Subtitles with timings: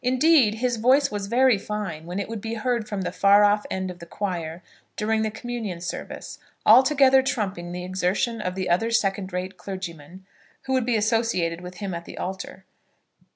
[0.03, 3.67] Indeed, his voice was very fine when it would be heard from the far off
[3.69, 4.63] end of the choir
[4.95, 10.25] during the communion service, altogether trumping the exertion of the other second rate clergyman
[10.63, 12.65] who would be associated with him at the altar.